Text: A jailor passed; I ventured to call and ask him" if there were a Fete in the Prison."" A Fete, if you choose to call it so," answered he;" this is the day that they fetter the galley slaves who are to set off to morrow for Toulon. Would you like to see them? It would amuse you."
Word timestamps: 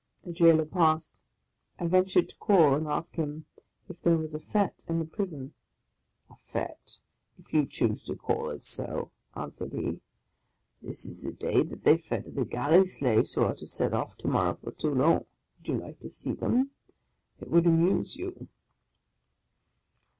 A 0.25 0.31
jailor 0.31 0.65
passed; 0.65 1.21
I 1.77 1.85
ventured 1.85 2.27
to 2.29 2.35
call 2.37 2.73
and 2.73 2.87
ask 2.87 3.17
him" 3.17 3.45
if 3.87 4.01
there 4.01 4.17
were 4.17 4.23
a 4.23 4.27
Fete 4.39 4.83
in 4.89 4.97
the 4.97 5.05
Prison."" 5.05 5.53
A 6.31 6.37
Fete, 6.51 6.97
if 7.37 7.53
you 7.53 7.67
choose 7.67 8.01
to 8.05 8.15
call 8.15 8.49
it 8.49 8.63
so," 8.63 9.11
answered 9.35 9.73
he;" 9.73 10.01
this 10.81 11.05
is 11.05 11.21
the 11.21 11.31
day 11.31 11.61
that 11.61 11.83
they 11.83 11.97
fetter 11.99 12.31
the 12.31 12.45
galley 12.45 12.87
slaves 12.87 13.33
who 13.35 13.43
are 13.43 13.53
to 13.53 13.67
set 13.67 13.93
off 13.93 14.17
to 14.17 14.27
morrow 14.27 14.55
for 14.55 14.71
Toulon. 14.71 15.27
Would 15.59 15.67
you 15.67 15.77
like 15.77 15.99
to 15.99 16.09
see 16.09 16.33
them? 16.33 16.71
It 17.39 17.51
would 17.51 17.67
amuse 17.67 18.15
you." 18.15 18.47